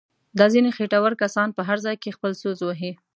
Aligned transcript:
دا 0.37 0.45
ځنیې 0.53 0.71
خېټور 0.77 1.11
کسان 1.23 1.47
په 1.53 1.61
هر 1.67 1.77
ځای 1.85 1.95
کې 2.01 2.15
خپل 2.17 2.31
څوس 2.41 2.59
وهي. 2.63 2.91